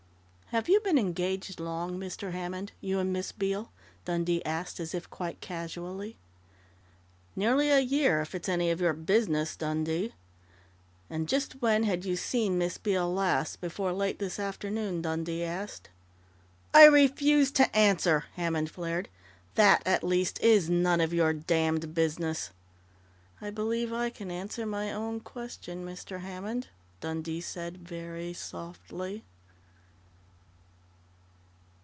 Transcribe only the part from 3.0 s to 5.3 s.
Miss Beale?" Dundee asked, as if